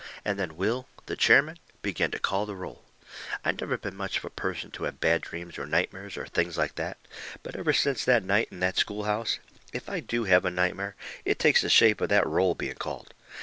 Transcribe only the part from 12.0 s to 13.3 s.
of that roll being called.